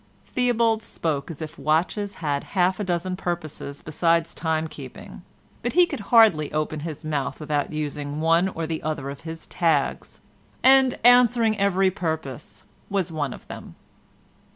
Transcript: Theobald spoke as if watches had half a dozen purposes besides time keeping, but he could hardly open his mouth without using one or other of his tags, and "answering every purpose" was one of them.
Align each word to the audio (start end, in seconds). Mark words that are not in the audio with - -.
Theobald 0.25 0.81
spoke 0.81 1.29
as 1.29 1.43
if 1.43 1.59
watches 1.59 2.15
had 2.15 2.43
half 2.57 2.79
a 2.79 2.83
dozen 2.83 3.15
purposes 3.15 3.83
besides 3.83 4.33
time 4.33 4.67
keeping, 4.67 5.21
but 5.61 5.73
he 5.73 5.85
could 5.85 5.99
hardly 6.09 6.51
open 6.51 6.79
his 6.79 7.05
mouth 7.05 7.39
without 7.39 7.71
using 7.71 8.19
one 8.19 8.49
or 8.49 8.65
other 8.81 9.11
of 9.11 9.21
his 9.21 9.45
tags, 9.45 10.19
and 10.63 10.97
"answering 11.03 11.55
every 11.59 11.91
purpose" 11.91 12.63
was 12.89 13.11
one 13.11 13.31
of 13.31 13.47
them. 13.47 13.75